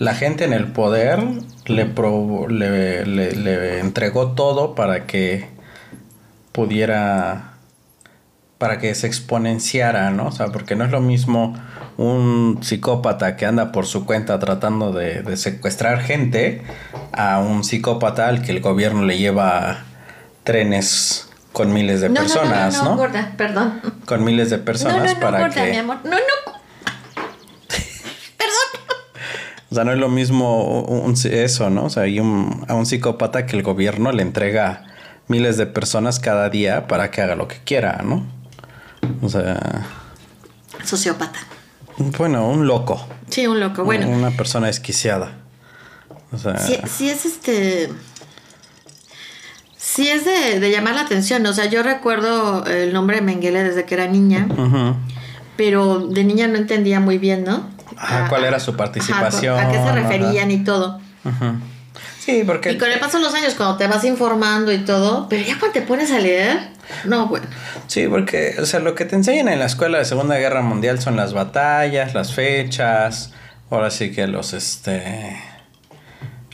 [0.00, 1.20] la gente en el poder
[1.66, 5.46] le, le, le, le entregó todo para que
[6.52, 7.52] pudiera,
[8.56, 10.28] para que se exponenciara, ¿no?
[10.28, 11.54] O sea, porque no es lo mismo
[11.98, 16.62] un psicópata que anda por su cuenta tratando de, secuestrar gente
[17.12, 19.84] a un psicópata al que el gobierno le lleva
[20.44, 22.82] trenes con miles de personas, ¿no?
[22.82, 23.82] No, no, no, gorda, perdón.
[24.06, 25.70] Con miles de personas para gorda, que...
[25.72, 25.98] mi amor.
[26.04, 26.52] No, no.
[28.38, 28.80] perdón.
[29.70, 31.84] O sea, no es lo mismo eso, ¿no?
[31.84, 34.84] O sea, hay un, a un psicópata que el gobierno le entrega
[35.28, 38.26] miles de personas cada día para que haga lo que quiera, ¿no?
[39.22, 39.86] O sea...
[40.84, 41.38] Sociópata.
[42.18, 43.06] Bueno, un loco.
[43.28, 44.08] Sí, un loco, bueno.
[44.08, 45.36] Una persona desquiciada.
[46.32, 46.58] O sea...
[46.58, 47.90] Sí, es este...
[49.76, 51.46] Sí es de, llamar la atención.
[51.46, 54.48] O sea, yo recuerdo el nombre de Mengele desde que era niña.
[55.56, 57.68] Pero de niña no entendía muy bien, ¿no?
[58.28, 59.58] ¿Cuál era su participación?
[59.58, 61.00] a qué se referían y todo.
[62.18, 62.72] Sí, porque...
[62.72, 65.58] Y con el paso de los años, cuando te vas informando y todo, pero ya
[65.58, 66.70] cuando te pones a leer,
[67.04, 67.46] no, bueno.
[67.86, 71.00] Sí, porque, o sea, lo que te enseñan en la escuela de Segunda Guerra Mundial
[71.00, 73.32] son las batallas, las fechas,
[73.70, 75.36] ahora sí que los, este,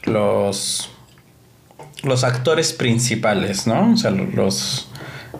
[0.04, 0.90] los,
[2.02, 3.92] los actores principales, ¿no?
[3.92, 4.88] O sea, los,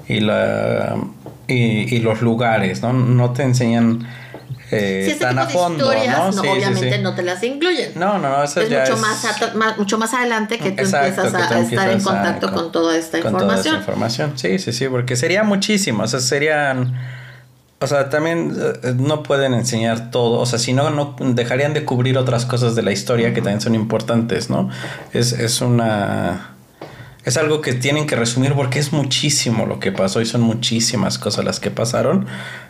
[0.08, 0.96] y la,
[1.46, 2.92] y, y los lugares, ¿no?
[2.92, 4.06] No te enseñan
[4.70, 6.32] eh, tan a fondo, ¿no?
[6.32, 7.92] no obviamente no te las incluyen.
[7.94, 11.90] No, no, eso es ya mucho, Más, mucho más adelante que tú empiezas a, estar
[11.90, 13.62] en contacto con, toda esta con información.
[13.62, 14.32] Toda esta información.
[14.36, 16.94] Sí, sí, sí, porque sería muchísimo, o sea, serían...
[17.78, 21.84] O sea, también eh, no pueden enseñar todo, o sea, si no, no dejarían de
[21.84, 24.70] cubrir otras cosas de la historia que también son importantes, ¿no?
[25.12, 26.55] Es, es una...
[27.26, 31.18] Es algo que tienen que resumir porque es muchísimo lo que pasó y son muchísimas
[31.18, 32.28] cosas las que pasaron.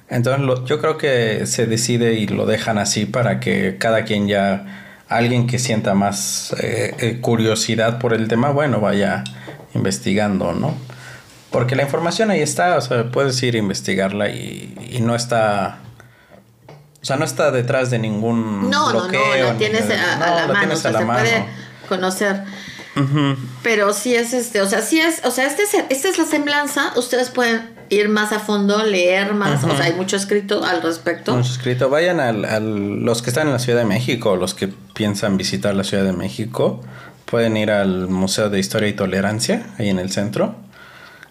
[0.08, 4.64] Entonces yo creo que se decide y lo dejan así para que cada quien ya,
[5.10, 9.24] alguien que sienta más eh, eh, curiosidad por el tema, bueno, vaya
[9.74, 10.74] investigando, ¿no?
[11.50, 15.80] Porque la información ahí está, o sea, puedes ir a investigarla y, no está...
[17.02, 19.20] O sea, no está detrás de ningún no, bloqueo.
[19.20, 21.44] No, no, la tienes a, la mano, se puede
[21.90, 22.42] conocer.
[23.62, 26.24] Pero sí es este, o sea, sí es, o sea, este es, esta es la
[26.24, 30.82] semblanza, ustedes pueden ir más a fondo, leer más, o sea, hay mucho escrito al
[30.82, 31.36] respecto.
[31.36, 31.90] Mucho escrito.
[31.90, 35.84] Vayan a los que están en la Ciudad de México, los que piensan visitar la
[35.84, 36.82] Ciudad de México,
[37.26, 40.56] pueden ir al Museo de Historia y Tolerancia, ahí en el centro,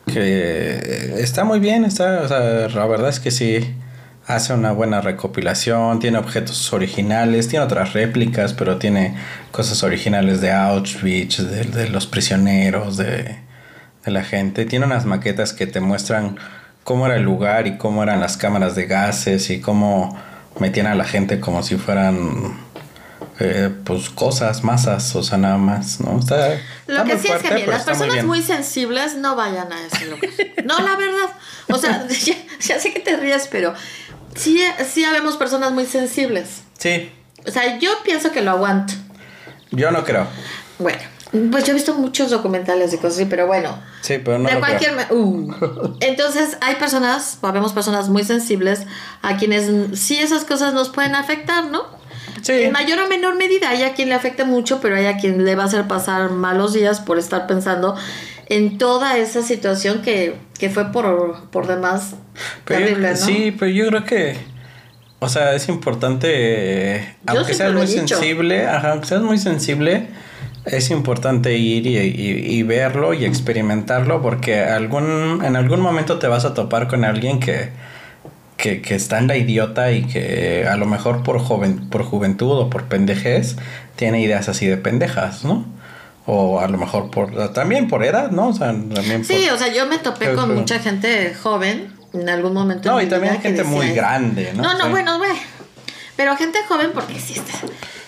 [0.05, 3.75] que está muy bien, está, o sea, la verdad es que sí
[4.27, 9.15] hace una buena recopilación, tiene objetos originales, tiene otras réplicas, pero tiene
[9.51, 13.45] cosas originales de Auschwitz, de los prisioneros, de
[14.05, 14.65] de la gente.
[14.65, 16.37] Tiene unas maquetas que te muestran
[16.83, 20.17] cómo era el lugar y cómo eran las cámaras de gases y cómo
[20.59, 22.57] metían a la gente como si fueran
[23.39, 26.19] eh, pues cosas, masas, o sea, nada más, ¿no?
[26.19, 26.57] Está,
[26.87, 30.29] Lo que sí es que las personas muy, sensibles no vayan a ese lugar.
[30.63, 31.29] no, la verdad.
[31.67, 32.07] O sea,
[32.61, 33.73] ya, sé que te ríes, pero
[34.35, 36.63] sí, sí habemos personas muy sensibles.
[36.77, 37.11] Sí.
[37.47, 38.93] O sea, yo pienso que lo aguanto.
[39.71, 40.27] Yo no creo.
[40.79, 41.01] Bueno,
[41.51, 43.77] pues yo he visto muchos documentales de cosas así, pero bueno.
[44.01, 44.49] Sí, pero no.
[44.49, 44.93] De cualquier.
[45.11, 45.97] Uh.
[45.99, 48.85] Entonces, hay personas, o vemos personas muy sensibles
[49.21, 51.83] a quienes sí esas cosas nos pueden afectar, ¿no?
[52.41, 52.53] Sí.
[52.53, 55.43] En mayor o menor medida, hay a quien le afecte mucho, pero hay a quien
[55.43, 57.95] le va a hacer pasar malos días por estar pensando
[58.47, 62.15] en toda esa situación que, que fue por, por demás
[62.65, 63.15] Pero yo- terrible, ¿no?
[63.17, 64.37] Sí, pero yo creo que,
[65.19, 66.27] o sea, es importante,
[66.97, 70.07] eh, aunque seas muy sensible, ajá, aunque seas muy sensible,
[70.65, 76.27] es importante ir y, y- y verlo y experimentarlo porque algún, en algún momento te
[76.27, 77.69] vas a topar con alguien que,
[78.57, 82.51] que, que está en la idiota y que a lo mejor por, joven, por juventud
[82.53, 83.57] o por pendejez
[83.95, 85.65] tiene ideas así de pendejas, ¿no?
[86.27, 88.47] O a lo mejor por también por edad, ¿no?
[88.49, 89.25] O sea, también por...
[89.35, 92.89] Sí, o sea, yo me topé con pero- mucha gente joven en algún momento.
[92.91, 94.63] No, y también hay gente que muy decía- grande, ¿no?
[94.63, 95.31] No, no, bueno, güey.
[96.15, 97.53] Pero gente joven, porque sí está.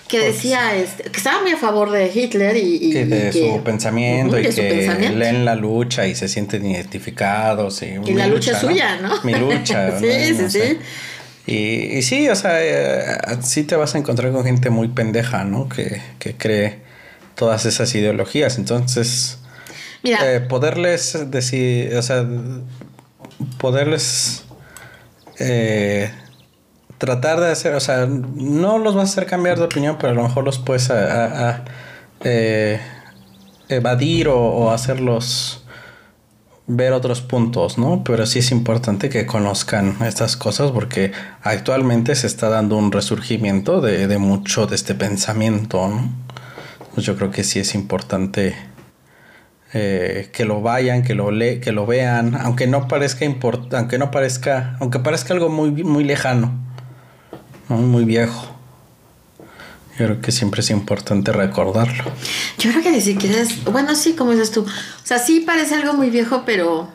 [0.07, 2.59] Que Pues- decía este, que estaba muy a favor de Hitler y.
[2.77, 5.19] y- Sí, de y que- su pensamiento Ujú, y que pensamiento.
[5.19, 7.81] leen la lucha y se sienten identificados.
[7.83, 9.21] Y, Y la lucha es suya, ¿no?
[9.23, 9.91] Mi lucha.
[9.99, 10.11] Sí, ¿no?
[10.37, 10.69] sí, No sé.
[10.69, 10.77] sí.
[11.45, 15.43] Y, y sí, o sea, eh, sí te vas a encontrar con gente muy pendeja,
[15.43, 15.69] ¿no?
[15.69, 16.86] Que, que cree
[17.37, 18.57] todas esas ideologías.
[18.57, 19.39] Entonces,
[20.03, 22.25] Mira, eh, poderles decir, o sea,
[23.59, 24.43] poderles
[25.39, 26.11] eh,
[26.97, 30.15] tratar de hacer, o sea, no los vas a hacer cambiar de opinión, pero a
[30.15, 31.65] lo mejor los puedes a- a- a,
[32.23, 32.79] eh,
[33.69, 35.63] evadir o, o hacerlos
[36.69, 38.03] ver otros puntos, ¿no?
[38.03, 43.79] Pero sí es importante que conozcan estas cosas porque actualmente se está dando un resurgimiento
[43.79, 46.09] de, de mucho de este pensamiento, ¿no?
[46.97, 48.55] Pues yo creo que sí es importante
[49.71, 53.23] eh, que lo vayan, que lo le que lo vean, aunque no parezca
[53.73, 56.53] aunque no parezca, aunque parezca algo muy, muy lejano,
[57.69, 57.77] ¿no?
[57.77, 58.47] muy viejo.
[59.99, 62.03] Yo creo que siempre es importante recordarlo.
[62.57, 63.63] yo creo que ni siquiera es.
[63.65, 64.61] Bueno, sí, como dices tú.
[64.61, 66.89] O sea, sí parece algo muy viejo, pero.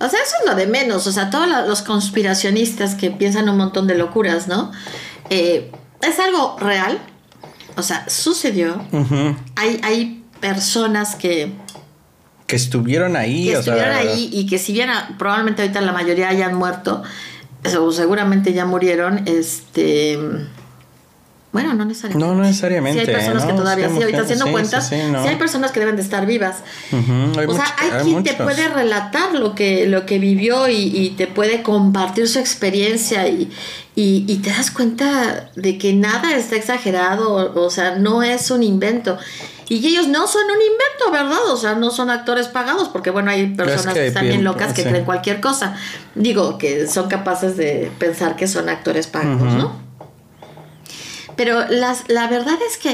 [0.00, 1.06] O sea, eso es lo de menos.
[1.06, 4.72] O sea, todos los conspiracionistas que piensan un montón de locuras, ¿no?
[5.30, 6.98] Eh, es algo real.
[7.76, 8.84] O sea, sucedió.
[9.56, 11.52] Hay, hay personas que,
[12.46, 15.80] Que estuvieron ahí, que o sea, estuvieron ahí y que si bien a- probablemente ahorita
[15.80, 17.02] la mayoría hayan muerto,
[17.78, 20.18] o seguramente ya murieron, este...
[21.52, 22.26] Bueno, no necesariamente.
[22.26, 23.04] No, no necesariamente.
[23.04, 23.58] Sí hay personas que ¿no?
[23.58, 25.22] todavía, Sí, sí, ahorita haciendo sí, cuentas, sí, sí, sí, ¿no?
[25.22, 26.62] hay personas que deben de estar vivas.
[26.90, 30.76] Hay o sea, hay, hay quien te puede relatar lo que, lo que vivió y,
[30.76, 33.50] y te puede compartir su experiencia y,
[33.94, 38.50] y, y te das cuenta de que nada está exagerado, o, o sea, no es
[38.50, 39.18] un invento.
[39.68, 41.50] Y ellos no son un invento, ¿verdad?
[41.50, 44.72] O sea, no son actores pagados, porque bueno, hay personas que que, están bien locas
[44.72, 45.76] que creen cualquier cosa.
[46.14, 49.54] Digo, que son capaces de pensar que son actores pagados.
[49.54, 49.91] ¿no?
[51.36, 52.90] Pero las, la verdad es que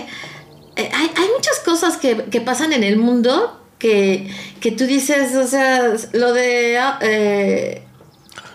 [0.77, 5.35] eh, hay, hay muchas cosas que, que pasan en el mundo que, que tú dices,
[5.35, 6.79] o sea, lo de...
[6.79, 7.85] ah, eh,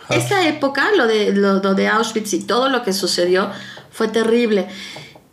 [0.09, 3.49] esta época, lo de, lo, lo de Auschwitz y todo lo que sucedió
[3.91, 4.67] fue terrible.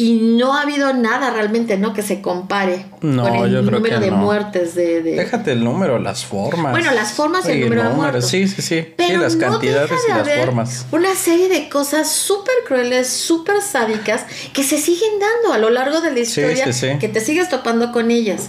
[0.02, 1.92] Y no ha habido nada realmente, ¿no?
[1.92, 4.16] Que se compare No, con el yo creo número que de no.
[4.16, 5.02] muertes de...
[5.02, 6.72] de- Déjate el número, las formas.
[6.72, 8.26] Bueno, las formas y el número de muertos.
[8.28, 8.80] Sí, sí, sí.
[8.80, 10.86] Sí, Pero las no cantidades deja y las haber formas.
[10.90, 16.00] Una serie de cosas súper crueles, súper sádicas, que se siguen dando a lo largo
[16.00, 16.98] de la historia, sí, sí.
[16.98, 18.48] que te sigues topando con ellas.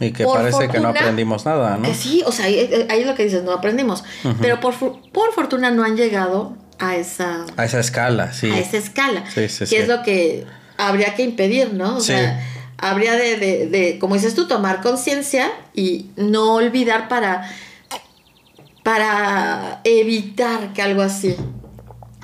[0.00, 1.82] Y que Por parece que no aprendimos nada, ¿no?
[1.86, 4.02] Que sí, o sea, ahí, ahí es lo que dices, no aprendimos.
[4.40, 4.74] Pero por,
[5.12, 8.50] por fortuna no han llegado a esa, A esa escala, sí.
[8.50, 9.24] a esa escala.
[9.34, 10.44] Sí, sí, que es lo que
[10.78, 11.96] habría que impedir, ¿no?
[11.96, 12.08] O Sí.
[12.08, 12.40] sea,
[12.78, 17.48] habría de, de, de, como dices tú, tomar conciencia y no olvidar para,
[18.82, 21.34] para evitar que algo así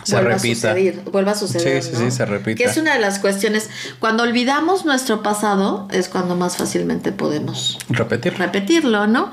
[0.05, 0.69] Se vuelva repita.
[0.71, 1.83] a suceder, vuelva a suceder.
[1.83, 2.11] Sí, sí, ¿no?
[2.11, 2.57] sí, se repita.
[2.59, 3.71] Que es una de las cuestiones.
[3.99, 8.35] Cuando olvidamos nuestro pasado es cuando más fácilmente podemos Repetir.
[8.39, 9.31] repetirlo, ¿no?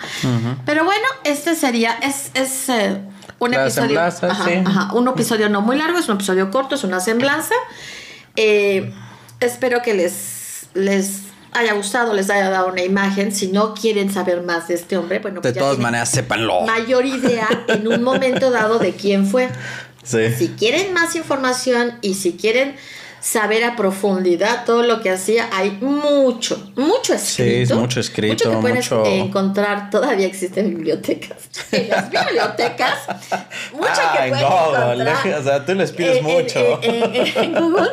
[0.66, 3.02] Pero bueno, este sería, es, es eh,
[3.40, 3.88] un La episodio.
[3.88, 4.54] semblanza, ajá, sí.
[4.66, 7.56] ajá, un episodio no muy largo, es un episodio corto, es una semblanza.
[8.36, 8.94] Eh,
[9.40, 11.22] espero que les, les
[11.52, 13.32] haya gustado, les haya dado una imagen.
[13.32, 16.62] Si no quieren saber más de este hombre, bueno, De pues ya todas maneras, sépanlo.
[16.62, 19.50] mayor idea en un momento dado de quién fue.
[20.04, 20.32] Sí.
[20.38, 22.76] Si quieren más información y si quieren
[23.22, 27.74] saber a profundidad todo lo que hacía, hay mucho, mucho escrito.
[27.74, 31.38] es mucho escrito, Mucho que mucho- encontrar, todavía existen bibliotecas.
[31.74, 32.94] En las bibliotecas,
[33.74, 34.98] mucho que Ay, pueden no, encontrar.
[35.26, 36.80] le- o sea, tú les pides en- mucho.
[36.82, 37.90] En Google.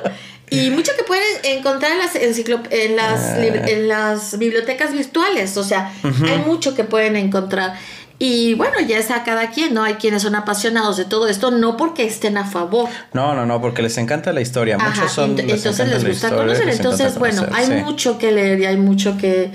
[0.50, 3.38] Y mucho que pueden encontrar en las, en las, Ah.
[3.44, 5.56] en las bibliotecas virtuales.
[5.56, 7.74] O sea, hay mucho que pueden encontrar.
[8.18, 9.82] Y bueno, ya es a cada quien, ¿no?
[9.82, 12.88] Hay quienes son apasionados de todo esto, no porque estén a favor.
[13.12, 14.78] No, no, no, porque les encanta la historia.
[14.78, 15.36] Muchos son.
[15.36, 16.64] ent- entonces encanta les gusta conocer.
[16.64, 17.72] les Entonces, bueno, hay sí.
[17.74, 19.50] mucho que leer y hay mucho que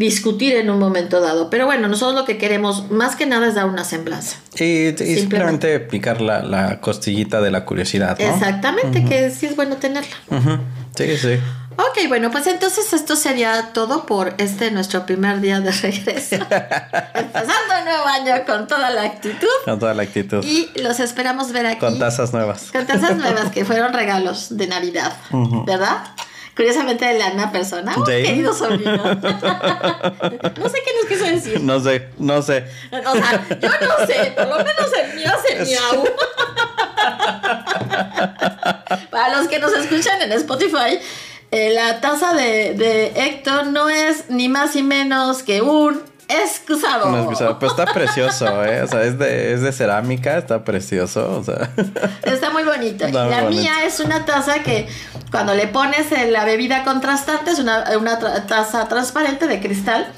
[0.00, 1.50] discutir en un momento dado.
[1.50, 4.36] Pero bueno, nosotros lo que queremos más que nada es dar una semblanza.
[4.58, 5.20] Y, y Simplemente.
[5.20, 8.24] simplemente picar la, la costillita de la curiosidad, ¿no?
[8.24, 10.16] Exactamente, que sí es bueno tenerla.
[10.30, 10.58] Ujú.
[10.96, 11.38] Sí, sí.
[11.76, 16.36] Ok, bueno, pues entonces esto sería todo por este nuestro primer día de regreso.
[17.14, 19.48] Empezando el nuevo año con toda la actitud.
[19.66, 20.42] Con toda la actitud.
[20.44, 21.78] Y los esperamos ver aquí.
[21.78, 22.70] Con tazas nuevas.
[22.72, 25.12] Con tazas nuevas que fueron regalos de Navidad,
[25.66, 25.98] ¿verdad?
[26.60, 27.94] Curiosamente de la misma persona.
[27.96, 28.22] Oh, Sí.
[28.22, 28.96] querido sobrino.
[28.98, 29.14] no
[30.68, 31.58] sé qué nos quiso decir.
[31.62, 32.66] No sé, no sé.
[32.92, 36.04] O sea, yo no sé, por lo menos el mío hace miau.
[39.10, 40.98] Para los que nos escuchan en Spotify,
[41.50, 47.10] eh, la taza de, de Héctor no es ni más ni menos que un excusado.
[47.10, 48.82] No, o sea, pues está precioso, ¿eh?
[48.82, 51.70] O sea, es de, es de cerámica, está precioso, o sea.
[52.22, 53.06] Está muy bonito.
[53.06, 54.88] Está la mía es una taza que
[55.30, 60.12] cuando le pones la bebida contrastante, es una, una taza transparente de cristal.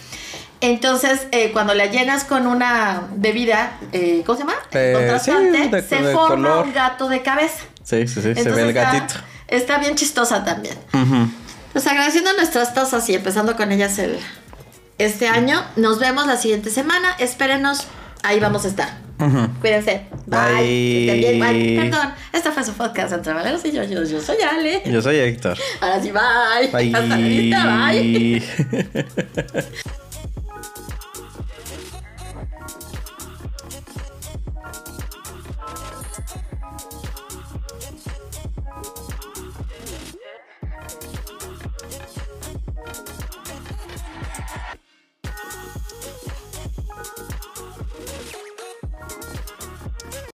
[0.60, 4.54] Entonces, eh, cuando la llenas con una bebida, eh, ¿cómo se llama?
[4.70, 6.66] Eh, contrastante, sí, de- se de forma color.
[6.66, 7.64] un gato de cabeza.
[7.82, 9.14] Sí, sí, sí, se ve el gatito.
[9.48, 10.78] Está bien chistosa también.
[10.94, 11.28] Ujú.
[11.72, 14.18] Pues agradeciendo nuestras tazas y empezando con ellas el,
[14.99, 15.64] este año.
[15.76, 17.16] Nos vemos la siguiente semana.
[17.18, 17.86] Espérenos.
[18.22, 19.03] Ahí vamos a estar.
[19.61, 20.07] Cuídense.
[20.26, 21.36] Bye.
[21.38, 21.38] Bye.
[21.38, 21.90] Bien.
[21.90, 22.14] Perdón.
[22.32, 23.84] Este fue su podcast entre Valeros y yo.
[23.84, 24.82] Yo, yo soy Ale.
[24.86, 25.59] Yo soy Héctor.
[25.80, 26.68] Ahora sí, bye.
[26.72, 26.95] Bye.
[26.95, 27.88] Hasta la vista.
[27.90, 28.43] Bye.